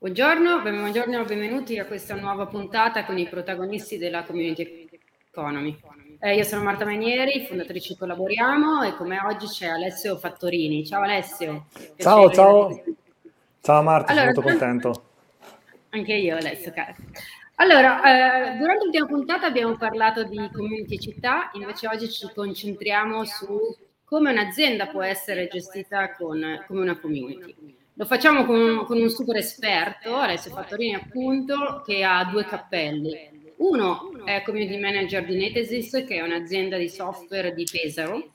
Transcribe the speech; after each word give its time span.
Buongiorno, 0.00 0.60
buongiorno, 0.60 1.24
benvenuti 1.24 1.76
a 1.76 1.84
questa 1.84 2.14
nuova 2.14 2.46
puntata 2.46 3.04
con 3.04 3.18
i 3.18 3.28
protagonisti 3.28 3.98
della 3.98 4.22
Community 4.22 4.88
Economy. 5.28 5.76
Eh, 6.20 6.36
io 6.36 6.44
sono 6.44 6.62
Marta 6.62 6.84
Manieri, 6.84 7.44
fondatrice 7.44 7.96
Collaboriamo 7.96 8.84
e 8.84 8.94
come 8.94 9.18
oggi 9.18 9.46
c'è 9.46 9.66
Alessio 9.66 10.16
Fattorini. 10.16 10.86
Ciao 10.86 11.02
Alessio. 11.02 11.66
Ciao, 11.96 12.30
ciao. 12.30 12.80
Ciao 13.60 13.82
Marta, 13.82 14.12
allora, 14.12 14.32
sono 14.32 14.46
molto 14.46 14.58
contento. 14.58 15.02
Anche 15.88 16.14
io 16.14 16.36
Alessio, 16.36 16.70
caro. 16.70 16.94
Allora, 17.56 18.52
eh, 18.52 18.56
durante 18.56 18.84
l'ultima 18.84 19.06
puntata 19.06 19.46
abbiamo 19.46 19.76
parlato 19.76 20.22
di 20.22 20.48
community 20.52 20.96
città, 20.98 21.50
invece 21.54 21.88
oggi 21.88 22.08
ci 22.08 22.30
concentriamo 22.32 23.24
su 23.24 23.58
come 24.04 24.30
un'azienda 24.30 24.86
può 24.86 25.02
essere 25.02 25.48
gestita 25.48 26.14
con, 26.14 26.64
come 26.68 26.80
una 26.82 27.00
community. 27.00 27.77
Lo 27.98 28.04
facciamo 28.04 28.44
con, 28.44 28.84
con 28.86 28.96
un 28.96 29.10
super 29.10 29.34
esperto, 29.34 30.14
Alessio 30.14 30.52
Fattorini 30.52 30.94
appunto, 30.94 31.82
che 31.84 32.04
ha 32.04 32.24
due 32.30 32.44
cappelli. 32.44 33.52
Uno 33.56 34.24
è 34.24 34.40
community 34.42 34.78
manager 34.78 35.24
di 35.24 35.34
Netesis, 35.34 36.04
che 36.06 36.18
è 36.18 36.20
un'azienda 36.20 36.78
di 36.78 36.88
software 36.88 37.52
di 37.52 37.66
Pesaro, 37.68 38.30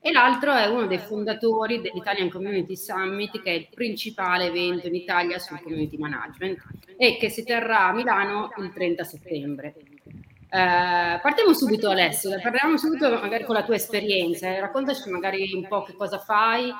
e 0.00 0.12
l'altro 0.12 0.54
è 0.54 0.64
uno 0.64 0.86
dei 0.86 0.96
fondatori 0.96 1.82
dell'Italian 1.82 2.30
Community 2.30 2.74
Summit, 2.74 3.42
che 3.42 3.50
è 3.50 3.54
il 3.54 3.68
principale 3.68 4.46
evento 4.46 4.86
in 4.86 4.94
Italia 4.94 5.38
sul 5.38 5.60
community 5.60 5.98
management 5.98 6.62
e 6.96 7.18
che 7.18 7.28
si 7.28 7.44
terrà 7.44 7.88
a 7.88 7.92
Milano 7.92 8.50
il 8.56 8.72
30 8.72 9.04
settembre. 9.04 9.74
Eh, 10.54 11.20
partiamo 11.20 11.52
subito 11.52 11.90
Alessio, 11.90 12.30
parliamo 12.40 12.78
subito 12.78 13.10
magari 13.10 13.44
con 13.44 13.56
la 13.56 13.62
tua 13.62 13.74
esperienza, 13.74 14.58
raccontaci 14.58 15.10
magari 15.10 15.52
un 15.52 15.68
po' 15.68 15.82
che 15.82 15.92
cosa 15.92 16.18
fai, 16.18 16.72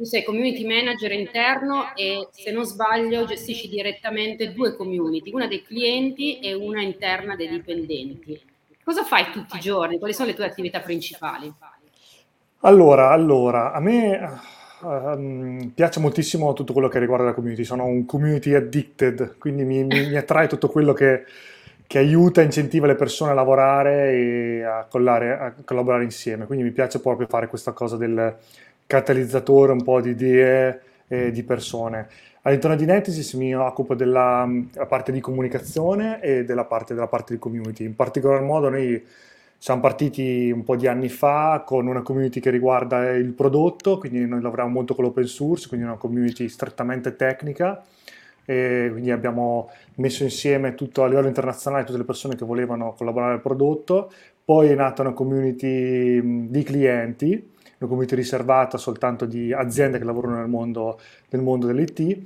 tu 0.00 0.06
sei 0.06 0.24
community 0.24 0.64
manager 0.64 1.12
interno 1.12 1.94
e 1.94 2.28
se 2.30 2.50
non 2.50 2.64
sbaglio 2.64 3.26
gestisci 3.26 3.68
direttamente 3.68 4.54
due 4.54 4.74
community, 4.74 5.30
una 5.30 5.46
dei 5.46 5.62
clienti 5.62 6.38
e 6.38 6.54
una 6.54 6.80
interna 6.80 7.36
dei 7.36 7.48
dipendenti. 7.48 8.40
Cosa 8.82 9.04
fai 9.04 9.30
tutti 9.30 9.58
i 9.58 9.60
giorni? 9.60 9.98
Quali 9.98 10.14
sono 10.14 10.28
le 10.28 10.34
tue 10.34 10.46
attività 10.46 10.80
principali? 10.80 11.52
Allora, 12.60 13.10
allora 13.10 13.72
a 13.72 13.80
me 13.80 14.40
um, 14.80 15.70
piace 15.74 16.00
moltissimo 16.00 16.54
tutto 16.54 16.72
quello 16.72 16.88
che 16.88 16.98
riguarda 16.98 17.26
la 17.26 17.34
community, 17.34 17.64
sono 17.64 17.84
un 17.84 18.06
community 18.06 18.54
addicted, 18.54 19.36
quindi 19.36 19.64
mi, 19.64 19.84
mi, 19.84 20.08
mi 20.08 20.16
attrae 20.16 20.46
tutto 20.46 20.70
quello 20.70 20.94
che 20.94 21.26
che 21.90 21.98
aiuta, 21.98 22.40
incentiva 22.40 22.86
le 22.86 22.94
persone 22.94 23.32
a 23.32 23.34
lavorare 23.34 24.12
e 24.12 24.62
a, 24.62 24.86
collare, 24.88 25.36
a, 25.36 25.54
collaborare 25.64 26.04
insieme. 26.04 26.46
Quindi 26.46 26.62
mi 26.62 26.70
piace 26.70 27.00
proprio 27.00 27.26
fare 27.26 27.48
questa 27.48 27.72
cosa 27.72 27.96
del 27.96 28.36
catalizzatore 28.90 29.70
un 29.70 29.84
po' 29.84 30.00
di 30.00 30.10
idee 30.10 30.80
e 31.06 31.30
di 31.30 31.44
persone. 31.44 32.08
All'interno 32.42 32.74
di 32.74 32.86
Netesis 32.86 33.34
mi 33.34 33.54
occupo 33.54 33.94
della 33.94 34.48
parte 34.88 35.12
di 35.12 35.20
comunicazione 35.20 36.20
e 36.20 36.42
della 36.44 36.64
parte, 36.64 36.92
della 36.92 37.06
parte 37.06 37.34
di 37.34 37.38
community. 37.38 37.84
In 37.84 37.94
particolar 37.94 38.42
modo 38.42 38.68
noi 38.68 39.00
siamo 39.56 39.80
partiti 39.80 40.50
un 40.50 40.64
po' 40.64 40.74
di 40.74 40.88
anni 40.88 41.08
fa 41.08 41.62
con 41.64 41.86
una 41.86 42.02
community 42.02 42.40
che 42.40 42.50
riguarda 42.50 43.10
il 43.10 43.32
prodotto, 43.32 43.98
quindi 43.98 44.26
noi 44.26 44.40
lavoriamo 44.40 44.72
molto 44.72 44.96
con 44.96 45.04
l'open 45.04 45.26
source, 45.26 45.68
quindi 45.68 45.86
una 45.86 45.96
community 45.96 46.48
strettamente 46.48 47.14
tecnica 47.14 47.84
e 48.44 48.88
quindi 48.90 49.12
abbiamo 49.12 49.70
messo 49.96 50.24
insieme 50.24 50.74
tutto 50.74 51.04
a 51.04 51.06
livello 51.06 51.28
internazionale 51.28 51.84
tutte 51.84 51.98
le 51.98 52.04
persone 52.04 52.34
che 52.34 52.44
volevano 52.44 52.94
collaborare 52.96 53.34
al 53.34 53.40
prodotto, 53.40 54.10
poi 54.44 54.70
è 54.70 54.74
nata 54.74 55.02
una 55.02 55.12
community 55.12 56.48
di 56.48 56.62
clienti, 56.64 57.58
una 57.80 57.88
community 57.88 58.14
riservata 58.14 58.78
soltanto 58.78 59.24
di 59.24 59.52
aziende 59.52 59.98
che 59.98 60.04
lavorano 60.04 60.36
nel 60.36 60.48
mondo, 60.48 61.00
nel 61.30 61.42
mondo 61.42 61.66
dell'IT 61.66 62.18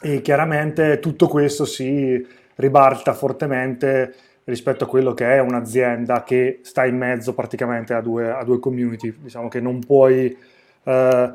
e 0.00 0.20
chiaramente 0.20 0.98
tutto 0.98 1.28
questo 1.28 1.64
si 1.64 2.26
ribalta 2.56 3.14
fortemente 3.14 4.14
rispetto 4.44 4.84
a 4.84 4.88
quello 4.88 5.14
che 5.14 5.34
è 5.34 5.38
un'azienda 5.38 6.24
che 6.24 6.60
sta 6.62 6.84
in 6.84 6.96
mezzo 6.96 7.32
praticamente 7.32 7.94
a 7.94 8.00
due, 8.00 8.30
a 8.30 8.42
due 8.42 8.58
community, 8.58 9.14
diciamo 9.20 9.48
che 9.48 9.60
non 9.60 9.78
puoi 9.78 10.36
eh, 10.82 11.32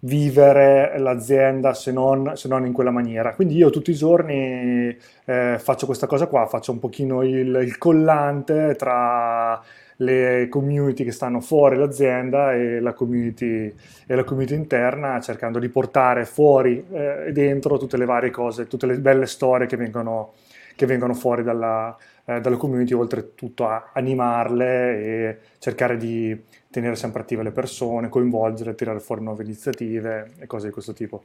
vivere 0.00 0.98
l'azienda 0.98 1.74
se 1.74 1.92
non, 1.92 2.32
se 2.34 2.48
non, 2.48 2.66
in 2.66 2.72
quella 2.72 2.90
maniera. 2.90 3.34
Quindi 3.34 3.56
io 3.56 3.70
tutti 3.70 3.90
i 3.90 3.94
giorni 3.94 4.96
eh, 5.24 5.56
faccio 5.58 5.86
questa 5.86 6.06
cosa 6.06 6.26
qua, 6.26 6.46
faccio 6.46 6.72
un 6.72 6.78
pochino 6.78 7.22
il, 7.22 7.58
il, 7.62 7.78
collante 7.78 8.74
tra 8.76 9.62
le 10.02 10.48
community 10.48 11.04
che 11.04 11.12
stanno 11.12 11.40
fuori 11.40 11.76
l'azienda 11.76 12.54
e 12.54 12.80
la 12.80 12.92
community, 12.92 13.72
e 14.06 14.14
la 14.14 14.24
community 14.24 14.54
interna, 14.54 15.20
cercando 15.20 15.58
di 15.58 15.68
portare 15.68 16.24
fuori 16.24 16.84
eh, 16.90 17.26
e 17.28 17.32
dentro 17.32 17.78
tutte 17.78 17.96
le 17.96 18.04
varie 18.04 18.30
cose, 18.30 18.66
tutte 18.66 18.86
le 18.86 18.98
belle 18.98 19.26
storie 19.26 19.66
che 19.66 19.76
vengono, 19.76 20.32
che 20.74 20.86
vengono 20.86 21.14
fuori 21.14 21.42
dalla, 21.42 21.96
eh, 22.24 22.40
dalla 22.40 22.56
community, 22.56 22.92
oltretutto 22.92 23.66
a 23.66 23.90
animarle 23.92 25.04
e 25.04 25.38
cercare 25.58 25.96
di 25.96 26.38
tenere 26.70 26.96
sempre 26.96 27.22
attive 27.22 27.42
le 27.42 27.52
persone, 27.52 28.08
coinvolgere, 28.08 28.74
tirare 28.74 29.00
fuori 29.00 29.22
nuove 29.22 29.44
iniziative 29.44 30.32
e 30.38 30.46
cose 30.46 30.66
di 30.66 30.72
questo 30.72 30.92
tipo. 30.92 31.22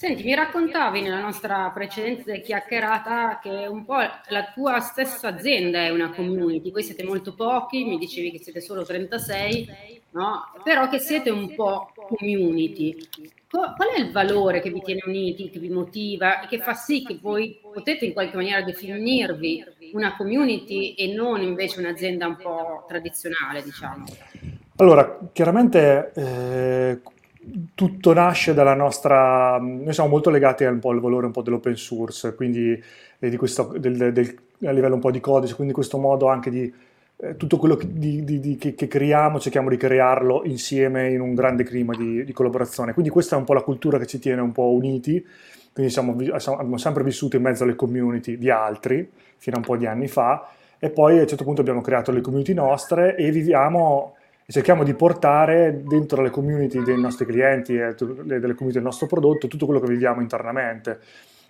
Senti, 0.00 0.24
mi 0.24 0.34
raccontavi 0.34 1.02
nella 1.02 1.20
nostra 1.20 1.70
precedente 1.74 2.40
chiacchierata 2.40 3.38
che 3.42 3.66
un 3.68 3.84
po' 3.84 3.98
la 3.98 4.50
tua 4.54 4.80
stessa 4.80 5.28
azienda 5.28 5.80
è 5.80 5.90
una 5.90 6.08
community, 6.08 6.70
voi 6.70 6.82
siete 6.82 7.04
molto 7.04 7.34
pochi, 7.34 7.84
mi 7.84 7.98
dicevi 7.98 8.30
che 8.30 8.38
siete 8.38 8.62
solo 8.62 8.82
36, 8.82 10.00
no? 10.12 10.52
però 10.64 10.88
che 10.88 11.00
siete 11.00 11.28
un 11.28 11.54
po' 11.54 11.92
community. 11.94 12.96
Qual 13.50 13.74
è 13.94 14.00
il 14.00 14.10
valore 14.10 14.62
che 14.62 14.70
vi 14.70 14.80
tiene 14.80 15.02
uniti, 15.04 15.50
che 15.50 15.58
vi 15.58 15.68
motiva 15.68 16.40
e 16.40 16.46
che 16.46 16.60
fa 16.60 16.72
sì 16.72 17.04
che 17.04 17.18
voi 17.20 17.60
potete 17.60 18.06
in 18.06 18.14
qualche 18.14 18.36
maniera 18.36 18.62
definirvi 18.62 19.62
una 19.92 20.16
community 20.16 20.94
e 20.94 21.12
non 21.12 21.42
invece 21.42 21.78
un'azienda 21.78 22.26
un 22.26 22.36
po' 22.36 22.86
tradizionale, 22.88 23.62
diciamo? 23.62 24.06
Allora, 24.76 25.18
chiaramente 25.32 26.12
eh, 26.14 27.00
tutto 27.74 28.12
nasce 28.12 28.54
dalla 28.54 28.74
nostra... 28.74 29.58
Noi 29.58 29.92
siamo 29.92 30.10
molto 30.10 30.30
legati 30.30 30.64
al 30.64 30.78
valore 30.78 31.26
un 31.26 31.32
po' 31.32 31.42
dell'open 31.42 31.76
source, 31.76 32.34
quindi 32.34 32.80
eh, 33.18 33.36
questo, 33.36 33.74
del, 33.78 34.12
del, 34.12 34.38
a 34.64 34.70
livello 34.70 34.94
un 34.94 35.00
po' 35.00 35.10
di 35.10 35.20
codice, 35.20 35.54
quindi 35.54 35.72
questo 35.72 35.98
modo 35.98 36.28
anche 36.28 36.50
di 36.50 36.72
eh, 37.16 37.36
tutto 37.36 37.56
quello 37.56 37.76
che, 37.76 37.86
di, 37.90 38.24
di, 38.24 38.40
di, 38.40 38.56
che, 38.56 38.74
che, 38.74 38.86
creiamo, 38.86 39.40
cerchiamo 39.40 39.68
di 39.68 39.76
crearlo 39.76 40.42
insieme 40.44 41.10
in 41.10 41.20
un 41.20 41.34
grande 41.34 41.64
clima 41.64 41.94
di, 41.94 42.30
collaborazione. 42.32 42.92
Quindi 42.92 43.10
questa 43.10 43.36
è 43.36 43.38
un 43.38 43.44
po' 43.44 43.54
la 43.54 43.62
cultura 43.62 43.98
che 43.98 44.06
ci 44.06 44.18
tiene 44.18 44.40
un 44.40 44.52
po' 44.52 44.70
uniti, 44.70 45.24
quindi 45.72 45.92
siamo, 45.92 46.12
abbiamo 46.12 46.76
sempre 46.76 47.02
vissuto 47.02 47.36
in 47.36 47.42
mezzo 47.42 47.64
alle 47.64 47.76
community 47.76 48.36
di 48.36 48.50
altri, 48.50 49.08
fino 49.36 49.56
a 49.56 49.58
un 49.58 49.64
po' 49.64 49.76
di 49.76 49.86
anni 49.86 50.08
fa, 50.08 50.48
e 50.78 50.90
poi 50.90 51.18
a 51.18 51.22
un 51.22 51.26
certo 51.26 51.44
punto 51.44 51.60
abbiamo 51.60 51.80
creato 51.80 52.10
le 52.10 52.20
community 52.20 52.54
nostre 52.54 53.16
e 53.16 53.30
viviamo 53.30 54.14
e 54.50 54.52
cerchiamo 54.52 54.82
di 54.82 54.94
portare 54.94 55.80
dentro 55.86 56.22
le 56.22 56.30
community 56.30 56.82
dei 56.82 57.00
nostri 57.00 57.24
clienti 57.24 57.76
e 57.76 57.94
delle 57.94 58.54
community 58.54 58.72
del 58.72 58.82
nostro 58.82 59.06
prodotto 59.06 59.46
tutto 59.46 59.64
quello 59.64 59.78
che 59.78 59.86
viviamo 59.86 60.20
internamente. 60.20 60.98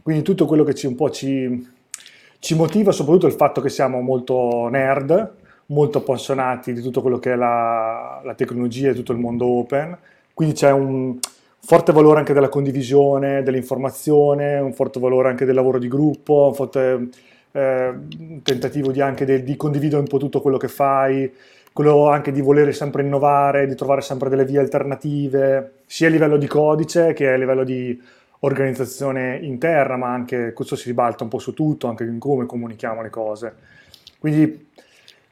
Quindi 0.03 0.22
tutto 0.22 0.44
quello 0.44 0.65
che 0.65 0.75
ci, 0.75 0.87
un 0.87 0.97
po' 0.97 1.09
ci, 1.09 1.66
ci 2.41 2.55
motiva, 2.55 2.93
soprattutto 2.93 3.27
il 3.27 3.33
fatto 3.33 3.62
che 3.62 3.71
siamo 3.71 4.03
molto 4.03 4.69
nerd, 4.69 5.33
molto 5.69 5.97
appassionati 5.97 6.75
di 6.75 6.83
tutto 6.83 7.00
quello 7.00 7.19
che 7.19 7.33
è 7.33 7.37
la, 7.37 8.21
la 8.22 8.34
tecnologia 8.34 8.91
e 8.91 8.94
tutto 8.94 9.12
il 9.12 9.19
mondo 9.19 9.47
open, 9.47 9.97
quindi 10.34 10.55
c'è 10.55 10.71
un 10.71 11.19
forte 11.59 11.93
valore 11.93 12.19
anche 12.19 12.34
della 12.34 12.50
condivisione, 12.50 13.43
dell'informazione, 13.43 14.59
un 14.59 14.75
forte 14.75 15.00
valore 15.00 15.31
anche 15.31 15.47
del 15.47 15.55
lavoro 15.55 15.78
di 15.78 15.88
gruppo, 15.88 16.49
un 16.49 16.55
forte 16.55 17.09
eh, 17.53 17.94
tentativo 18.43 18.93
di, 18.93 19.00
anche 19.00 19.25
de, 19.25 19.43
di 19.43 19.56
condividere 19.56 20.00
un 20.00 20.06
po' 20.06 20.19
tutto 20.19 20.43
quello 20.43 20.59
che 20.59 20.69
fai, 20.69 21.32
quello 21.72 22.08
anche 22.08 22.32
di 22.32 22.41
volere 22.41 22.72
sempre 22.72 23.03
innovare, 23.03 23.66
di 23.66 23.75
trovare 23.75 24.00
sempre 24.00 24.28
delle 24.28 24.44
vie 24.44 24.58
alternative, 24.58 25.72
sia 25.86 26.08
a 26.08 26.10
livello 26.10 26.36
di 26.36 26.47
codice 26.47 27.12
che 27.12 27.28
a 27.28 27.36
livello 27.36 27.64
di 27.64 28.00
organizzazione 28.41 29.38
interna, 29.43 29.96
ma 29.96 30.08
anche 30.12 30.52
questo 30.52 30.76
si 30.76 30.88
ribalta 30.88 31.25
un 31.25 31.31
po' 31.31 31.38
su 31.38 31.52
tutto, 31.52 31.88
anche 31.88 32.05
in 32.05 32.19
come 32.19 32.46
comunichiamo 32.46 33.02
le 33.02 33.11
cose. 33.11 33.55
Quindi 34.19 34.69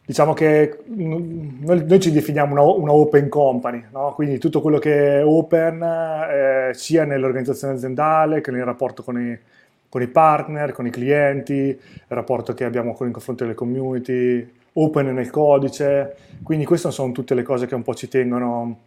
diciamo 0.05 0.33
che 0.33 0.79
noi, 0.87 1.85
noi 1.85 2.01
ci 2.01 2.11
definiamo 2.11 2.53
una, 2.53 2.63
una 2.63 2.93
open 2.93 3.29
company, 3.29 3.85
no? 3.93 4.15
quindi 4.15 4.39
tutto 4.39 4.63
quello 4.63 4.79
che 4.79 5.19
è 5.19 5.25
open 5.25 5.83
eh, 5.83 6.71
sia 6.73 7.05
nell'organizzazione 7.05 7.75
aziendale 7.75 8.41
che 8.41 8.51
nel 8.51 8.65
rapporto 8.65 9.03
con 9.03 9.21
i, 9.21 9.39
con 9.87 10.01
i, 10.01 10.07
partner, 10.07 10.73
con 10.73 10.87
i 10.87 10.91
clienti, 10.91 11.53
il 11.53 11.79
rapporto 12.09 12.55
che 12.55 12.65
abbiamo 12.65 12.95
con 12.95 13.07
il 13.07 13.13
confronto 13.13 13.45
delle 13.45 13.55
community, 13.55 14.51
open 14.83 15.15
nel 15.15 15.31
codice, 15.31 16.17
quindi 16.43 16.65
queste 16.65 16.91
sono 16.91 17.13
tutte 17.13 17.35
le 17.35 17.43
cose 17.43 17.67
che 17.67 17.75
un 17.75 17.83
po' 17.83 17.95
ci 17.95 18.09
tengono, 18.09 18.79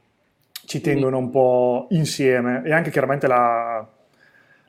ci 0.65 0.81
tengono 0.81 1.17
un 1.17 1.29
po' 1.29 1.87
insieme. 1.91 2.63
E 2.65 2.71
anche 2.71 2.91
chiaramente 2.91 3.27
la, 3.27 3.85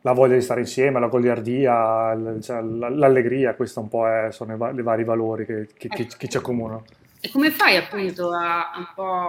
la 0.00 0.12
voglia 0.12 0.34
di 0.34 0.42
stare 0.42 0.60
insieme, 0.60 1.00
la 1.00 1.08
goliardia, 1.08 2.16
cioè, 2.40 2.60
l'allegria, 2.60 3.54
questo 3.54 3.80
un 3.80 3.88
po' 3.88 4.08
è, 4.08 4.28
sono 4.30 4.54
i, 4.54 4.82
vari 4.82 5.04
valori 5.04 5.46
che, 5.46 5.68
che, 5.76 5.88
che, 5.88 6.06
che 6.16 6.28
ci 6.28 6.36
accomunano. 6.36 6.84
E 7.24 7.30
come 7.30 7.52
fai 7.52 7.76
appunto 7.76 8.32
a, 8.32 8.72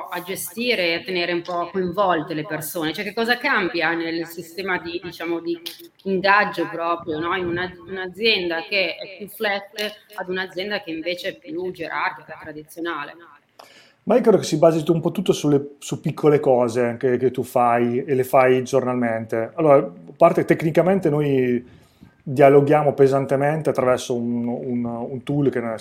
a 0.10 0.22
gestire 0.24 0.88
e 0.88 0.94
a 0.96 1.04
tenere 1.04 1.32
un 1.32 1.44
po' 1.44 1.70
coinvolte 1.72 2.34
le 2.34 2.44
persone? 2.44 2.92
Cioè 2.92 3.04
che 3.04 3.14
cosa 3.14 3.38
cambia 3.38 3.94
nel 3.94 4.26
sistema 4.26 4.80
di, 4.80 5.00
diciamo, 5.04 5.40
di 5.40 5.62
ingaggio 6.06 6.68
proprio 6.70 7.20
no? 7.20 7.36
in 7.36 7.46
una, 7.46 7.72
un'azienda 7.88 8.64
che 8.68 8.96
è 8.96 9.18
più 9.20 9.28
flat 9.28 9.70
ad 10.16 10.28
un'azienda 10.28 10.82
che 10.82 10.90
invece 10.90 11.30
è 11.30 11.38
più 11.38 11.72
gerarchica, 11.72 12.40
tradizionale? 12.42 13.16
Ma 14.06 14.16
io 14.16 14.22
credo 14.22 14.40
che 14.40 14.44
si 14.46 14.58
basi 14.58 14.84
un 14.88 15.00
po' 15.00 15.12
tutto 15.12 15.32
sulle, 15.32 15.76
su 15.78 16.00
piccole 16.00 16.40
cose 16.40 16.98
che, 16.98 17.18
che 17.18 17.30
tu 17.30 17.44
fai 17.44 18.04
e 18.04 18.16
le 18.16 18.24
fai 18.24 18.64
giornalmente. 18.64 19.52
Allora, 19.54 19.76
a 19.76 19.92
parte 20.18 20.46
tecnicamente 20.46 21.12
noi 21.12 21.64
dialoghiamo 22.26 22.94
pesantemente 22.94 23.70
attraverso 23.70 24.16
un, 24.16 24.48
un, 24.48 24.86
un 24.86 25.24
tool 25.24 25.50
che 25.50 25.60
eh, 25.60 25.78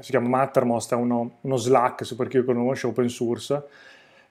si 0.00 0.10
chiama 0.10 0.28
Mattermost, 0.28 0.92
è 0.92 0.96
uno, 0.96 1.38
uno, 1.40 1.56
Slack, 1.56 2.14
per 2.14 2.28
chi 2.28 2.36
lo 2.38 2.44
conosce, 2.44 2.86
open 2.86 3.08
source, 3.08 3.64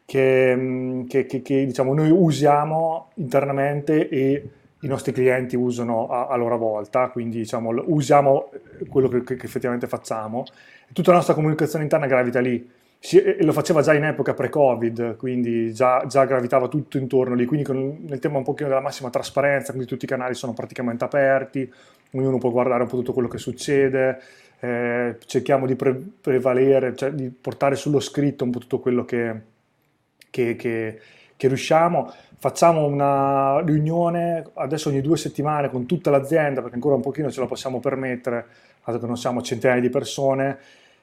che, 0.05 0.55
mm, 0.55 1.05
che, 1.07 1.25
che, 1.25 1.41
che 1.41 1.65
diciamo, 1.65 1.93
noi 1.93 2.09
usiamo 2.09 3.09
internamente 3.15 4.07
e 4.07 4.49
i 4.81 4.87
nostri 4.87 5.11
clienti 5.11 5.57
usano 5.57 6.07
a, 6.07 6.27
a 6.27 6.35
loro 6.37 6.57
volta, 6.57 7.09
quindi 7.09 7.39
diciamo, 7.39 7.71
usiamo 7.87 8.49
quello 8.89 9.09
che, 9.09 9.33
effettivamente 9.41 9.87
facciamo. 9.87 10.45
Tutta 10.93 11.11
la 11.11 11.17
nostra 11.17 11.33
comunicazione 11.33 11.83
interna 11.83 12.07
gravita 12.07 12.39
lì 12.39 12.77
lo 13.39 13.53
faceva 13.53 13.81
già 13.81 13.93
in 13.93 14.03
epoca 14.03 14.33
pre-Covid, 14.33 15.15
quindi 15.15 15.73
già, 15.73 16.03
già, 16.05 16.25
gravitava 16.25 16.67
tutto 16.67 16.97
intorno 16.97 17.33
lì, 17.33 17.45
quindi 17.45 17.65
con, 17.65 18.05
nel 18.07 18.19
tema 18.19 18.37
un 18.37 18.43
pochino 18.43 18.67
della 18.67 18.81
massima 18.81 19.09
trasparenza, 19.09 19.71
quindi 19.71 19.87
tutti 19.87 20.03
i 20.03 20.07
canali 20.07 20.33
sono 20.33 20.53
praticamente 20.53 21.05
aperti, 21.05 21.71
ognuno 22.11 22.37
può 22.37 22.51
guardare 22.51 22.83
un 22.83 22.89
po' 22.89 22.97
tutto 22.97 23.13
quello 23.13 23.29
che 23.29 23.37
succede, 23.37 24.19
eh, 24.59 25.15
cerchiamo 25.25 25.65
di 25.65 25.75
pre- 25.75 26.01
prevalere, 26.19 26.93
cioè 26.95 27.11
di 27.11 27.29
portare 27.29 27.77
sullo 27.77 28.01
scritto 28.01 28.43
un 28.43 28.51
po' 28.51 28.59
tutto 28.59 28.79
quello 28.79 29.05
che, 29.05 29.33
che, 30.29 30.57
che, 30.57 30.99
che 31.37 31.47
riusciamo. 31.47 32.13
Facciamo 32.37 32.85
una 32.85 33.61
riunione 33.61 34.45
adesso 34.55 34.89
ogni 34.89 35.01
due 35.01 35.15
settimane 35.15 35.69
con 35.69 35.85
tutta 35.85 36.09
l'azienda, 36.09 36.59
perché 36.59 36.75
ancora 36.75 36.95
un 36.95 37.01
pochino 37.01 37.31
ce 37.31 37.39
la 37.39 37.47
possiamo 37.47 37.79
permettere, 37.79 38.45
dato 38.83 38.99
che 38.99 39.05
non 39.05 39.17
siamo 39.17 39.41
centinaia 39.41 39.79
di 39.79 39.89
persone, 39.89 40.57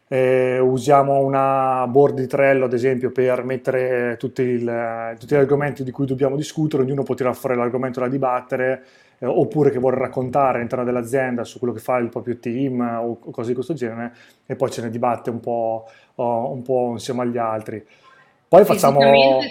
eh, 0.08 0.58
usiamo 0.58 1.18
una 1.18 1.86
board 1.88 2.20
di 2.20 2.26
Trello 2.26 2.66
ad 2.66 2.72
esempio 2.72 3.10
per 3.10 3.42
mettere 3.42 4.16
tutti, 4.18 4.42
il, 4.42 5.16
tutti, 5.18 5.34
gli 5.34 5.38
argomenti 5.38 5.82
di 5.82 5.90
cui 5.90 6.06
dobbiamo 6.06 6.36
discutere, 6.36 6.82
ognuno 6.82 7.02
può 7.02 7.14
tirare 7.14 7.34
fuori 7.34 7.56
l'argomento 7.56 7.98
da 8.00 8.08
dibattere 8.08 8.84
eh, 9.18 9.26
oppure 9.26 9.70
che 9.70 9.78
vuole 9.78 9.98
raccontare 9.98 10.58
all'interno 10.58 10.84
dell'azienda 10.84 11.42
su 11.42 11.58
quello 11.58 11.74
che 11.74 11.80
fa 11.80 11.96
il 11.96 12.08
proprio 12.08 12.38
team 12.38 12.80
o, 12.80 13.18
cose 13.18 13.48
di 13.48 13.54
questo 13.54 13.74
genere 13.74 14.14
e 14.46 14.54
poi 14.54 14.70
ce 14.70 14.82
ne 14.82 14.90
dibatte 14.90 15.30
un 15.30 15.40
po', 15.40 15.88
oh, 16.14 16.52
un 16.52 16.62
po 16.62 16.90
insieme 16.92 17.22
agli 17.22 17.38
altri. 17.38 17.84
Poi 18.48 18.64
facciamo... 18.64 19.00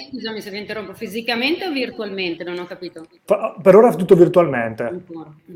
Scusami 0.09 0.39
se 0.39 0.49
vi 0.51 0.59
interrompo, 0.59 0.93
fisicamente 0.93 1.65
o 1.65 1.71
virtualmente? 1.71 2.45
Non 2.45 2.59
ho 2.59 2.65
capito. 2.65 3.05
Per 3.25 3.75
ora 3.75 3.89
è 3.91 3.95
tutto 3.95 4.15
virtualmente. 4.15 5.03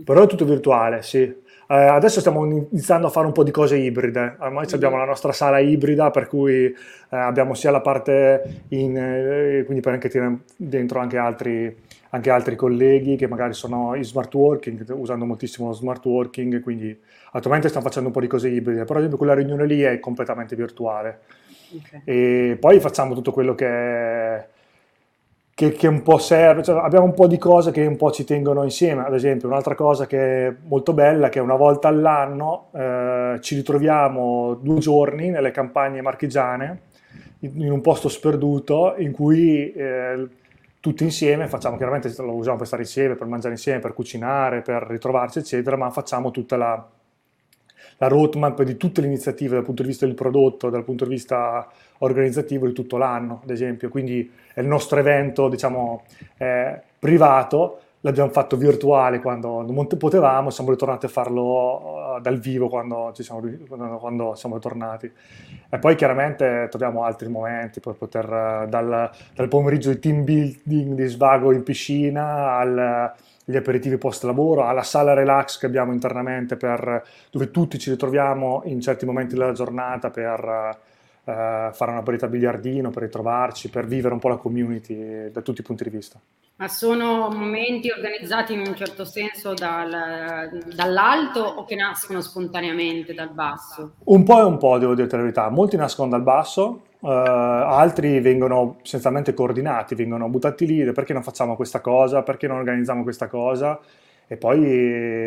Per 0.04 0.16
ora 0.16 0.26
è 0.26 0.28
tutto 0.28 0.44
virtuale, 0.44 1.02
sì. 1.04 1.34
Eh, 1.72 1.76
adesso 1.76 2.20
stiamo 2.20 2.44
iniziando 2.46 3.06
a 3.06 3.10
fare 3.12 3.28
un 3.28 3.32
po' 3.32 3.44
di 3.44 3.52
cose 3.52 3.78
ibride, 3.78 4.38
ormai 4.40 4.66
mm. 4.66 4.74
abbiamo 4.74 4.98
la 4.98 5.06
nostra 5.06 5.32
sala 5.32 5.60
ibrida 5.60 6.10
per 6.10 6.26
cui 6.26 6.66
eh, 6.66 6.76
abbiamo 7.16 7.54
sia 7.54 7.70
la 7.70 7.80
parte 7.80 8.64
in, 8.70 8.98
eh, 8.98 9.62
quindi 9.66 9.80
per 9.80 9.94
anche 9.94 10.10
tirare 10.10 10.40
dentro 10.56 11.00
anche 11.00 11.18
altri, 11.18 11.78
anche 12.10 12.32
altri 12.32 12.56
colleghi 12.56 13.18
che 13.18 13.28
magari 13.28 13.54
sono 13.54 13.94
in 13.94 14.04
smart 14.04 14.34
working, 14.34 14.84
usando 14.96 15.26
moltissimo 15.26 15.68
lo 15.68 15.74
smart 15.74 16.04
working, 16.06 16.60
quindi 16.60 17.00
attualmente 17.34 17.68
stiamo 17.68 17.86
facendo 17.86 18.08
un 18.08 18.16
po' 18.16 18.22
di 18.22 18.28
cose 18.28 18.50
ibride, 18.50 18.80
però 18.80 18.94
ad 18.94 19.06
esempio 19.06 19.18
quella 19.18 19.36
riunione 19.36 19.68
lì 19.68 19.82
è 19.82 20.00
completamente 20.00 20.56
virtuale. 20.56 21.20
Okay. 21.72 22.02
E 22.04 22.58
poi 22.60 22.80
facciamo 22.80 23.14
tutto 23.14 23.32
quello 23.32 23.54
che 23.54 23.68
è 23.68 24.48
che, 25.60 25.74
che, 25.74 25.88
un 25.88 26.04
po' 26.04 26.20
serve, 26.20 26.64
cioè 26.64 26.80
abbiamo 26.80 27.04
un 27.04 27.14
po' 27.14 27.28
di 27.28 27.38
cose 27.38 27.72
che 27.72 27.86
un 27.86 27.98
po' 27.98 28.12
ci 28.12 28.24
tengono 28.24 28.64
insieme, 28.64 29.04
ad 29.06 29.14
esempio 29.14 29.50
un'altra 29.50 29.76
cosa 29.76 30.08
che 30.08 30.48
è 30.48 30.56
molto 30.70 30.94
bella 30.94 31.28
è 31.28 31.30
che 31.30 31.42
una 31.42 31.58
volta 31.58 31.90
all'anno 31.90 32.70
eh, 32.74 33.40
ci 33.42 33.56
ritroviamo 33.56 34.54
due 34.54 34.80
giorni 34.80 35.30
nelle 35.30 35.52
campagne 35.52 36.02
marchigiane 36.02 36.84
in, 37.40 37.70
un 37.70 37.82
posto 37.82 38.08
sperduto 38.08 38.96
in 39.00 39.12
cui 39.12 39.74
eh, 39.74 40.28
tutti 40.80 41.04
insieme 41.04 41.50
facciamo, 41.50 41.76
chiaramente 41.76 42.10
lo 42.20 42.36
usiamo 42.36 42.58
per 42.58 42.68
stare 42.68 42.84
insieme, 42.84 43.16
per 43.16 43.28
mangiare 43.28 43.56
insieme, 43.56 43.80
per 43.80 43.94
cucinare, 43.94 44.62
per 44.62 44.84
ritrovarci 44.84 45.40
eccetera, 45.40 45.76
ma 45.76 45.90
facciamo 45.90 46.32
tutta 46.32 46.56
la, 46.56 46.90
la 48.00 48.08
roadmap 48.08 48.64
di 48.64 48.78
tutte 48.78 49.02
le 49.02 49.08
iniziative 49.08 49.56
dal 49.56 49.64
punto 49.64 49.82
di 49.82 49.90
vista 49.90 50.06
del 50.06 50.16
prodotto, 50.16 50.70
dal 50.70 50.84
punto 50.84 51.04
di 51.04 51.12
vista 51.12 51.68
organizzativo 52.00 52.66
di 52.66 52.74
tutto 52.74 52.98
l'anno, 52.98 53.42
ad 53.44 53.50
esempio. 53.50 53.90
Quindi 53.90 54.30
è 54.54 54.62
il 54.62 54.68
nostro 54.68 55.00
evento, 55.00 55.50
diciamo, 55.50 56.04
eh, 56.38 56.82
privato, 56.98 57.80
l'abbiamo 58.02 58.30
fatto 58.30 58.56
virtuale 58.56 59.20
quando 59.20 59.62
non 59.62 59.86
potevamo, 59.86 60.50
siamo 60.50 60.70
ritornati 60.70 61.08
a 61.08 61.10
farlo 61.10 62.16
uh, 62.16 62.22
dal 62.22 62.40
vivo 62.40 62.70
quando, 62.70 63.12
siamo, 63.14 63.42
quando, 64.00 64.36
siamo 64.36 64.56
ritornati. 64.56 65.12
E 65.70 65.78
poi 65.78 65.96
chiaramente 65.96 66.68
troviamo 66.70 67.04
altri 67.04 67.28
momenti 67.28 67.82
per 67.82 67.96
poter, 67.96 68.26
uh, 68.26 68.70
dal, 68.70 69.12
dal, 69.36 69.48
pomeriggio 69.50 69.90
di 69.90 70.00
team 70.00 70.24
building, 70.24 70.94
di 70.94 71.06
svago 71.08 71.52
in 71.52 71.64
piscina, 71.64 72.56
al 72.58 73.14
gli 73.50 73.56
aperitivi 73.56 73.98
post 73.98 74.26
lavoro, 74.26 74.66
alla 74.66 74.84
sala 74.84 75.14
relax 75.14 75.58
che 75.58 75.66
abbiamo 75.66 75.92
internamente 75.92 76.56
per, 76.56 77.04
dove 77.32 77.50
tutti 77.50 77.80
ci 77.80 77.90
ritroviamo 77.90 78.62
in 78.66 78.80
certi 78.80 79.08
momenti 79.08 79.34
della 79.34 79.54
giornata 79.54 80.12
per 80.12 80.78
uh, 81.24 81.32
fare 81.74 81.92
una 81.92 82.04
partita 82.04 82.28
a 82.28 82.30
biliardino, 82.30 82.92
per 82.92 83.02
ritrovarci, 83.02 83.72
per 83.72 83.88
vivere 83.88 84.14
un 84.14 84.20
po' 84.20 84.28
la 84.28 84.36
community 84.36 85.32
da 85.32 85.42
tutti 85.42 85.62
i 85.62 85.64
punti 85.64 85.84
di 85.84 85.90
vista. 85.90 86.20
Ma 86.58 86.68
sono 86.68 87.30
momenti 87.30 87.90
organizzati 87.90 88.54
in 88.54 88.60
un 88.60 88.76
certo 88.76 89.04
senso 89.04 89.56
dal, 89.56 90.62
dall'alto 90.76 91.42
o 91.42 91.66
che 91.66 91.74
nascono 91.74 92.22
spontaneamente 92.22 93.16
dal 93.16 93.32
basso? 93.32 93.94
Un 94.04 94.24
po' 94.26 94.42
e 94.42 94.44
un 94.44 94.60
po', 94.60 94.78
devo 94.78 94.94
dire 94.94 95.08
la 95.10 95.18
verità. 95.18 95.50
Molti 95.50 95.76
nascono 95.76 96.10
dal 96.10 96.22
basso, 96.22 96.84
Uh, 97.02 97.08
altri 97.08 98.20
vengono 98.20 98.78
essenzialmente 98.84 99.34
coordinati, 99.34 99.96
vengono 99.96 100.28
buttati 100.28 100.66
lì, 100.66 100.92
perché 100.92 101.14
non 101.14 101.24
facciamo 101.24 101.56
questa 101.56 101.80
cosa, 101.80 102.24
perché 102.24 102.48
non 102.48 102.58
organizziamo 102.58 103.04
questa 103.04 103.28
cosa 103.28 103.80
e 104.28 104.38
poi 104.38 104.60